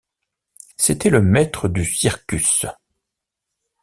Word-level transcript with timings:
C’était 0.77 1.11
le 1.11 1.21
maître 1.21 1.67
du 1.67 1.85
circus. 1.85 2.65